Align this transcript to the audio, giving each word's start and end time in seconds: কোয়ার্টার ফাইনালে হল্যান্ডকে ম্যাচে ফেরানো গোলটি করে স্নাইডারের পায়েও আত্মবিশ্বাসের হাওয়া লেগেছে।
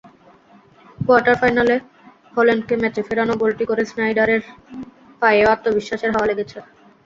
কোয়ার্টার 0.97 1.35
ফাইনালে 1.41 1.75
হল্যান্ডকে 2.35 2.75
ম্যাচে 2.81 3.01
ফেরানো 3.07 3.33
গোলটি 3.41 3.63
করে 3.69 3.83
স্নাইডারের 3.91 4.41
পায়েও 5.21 5.51
আত্মবিশ্বাসের 5.53 6.13
হাওয়া 6.13 6.29
লেগেছে। 6.29 6.57